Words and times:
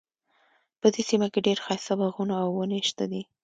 په 0.79 0.87
دې 0.93 1.01
سیمه 1.09 1.27
کې 1.33 1.45
ډیر 1.47 1.57
ښایسته 1.65 1.93
باغونه 1.99 2.33
او 2.43 2.49
ونې 2.57 2.79
شته 2.89 3.05
دي 3.11 3.21